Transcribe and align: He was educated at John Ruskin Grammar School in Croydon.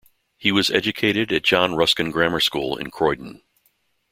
He 0.35 0.51
was 0.51 0.71
educated 0.71 1.31
at 1.31 1.43
John 1.43 1.75
Ruskin 1.75 2.09
Grammar 2.09 2.39
School 2.39 2.75
in 2.75 2.89
Croydon. 2.89 3.43